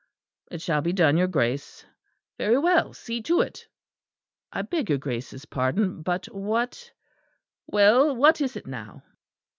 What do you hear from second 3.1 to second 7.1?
to it." "I beg your Grace's pardon; but what"